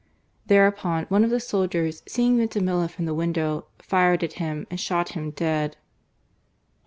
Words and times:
Thereupon 0.47 1.05
one 1.09 1.23
of 1.23 1.29
the 1.29 1.39
soldiers, 1.39 2.01
seeing 2.07 2.37
Vintimilla 2.39 2.89
from 2.89 3.05
the 3.05 3.13
window, 3.13 3.67
fired 3.77 4.23
at 4.23 4.33
him 4.41 4.65
and 4.71 4.79
shot 4.79 5.09
him 5.09 5.29
dead. 5.29 5.77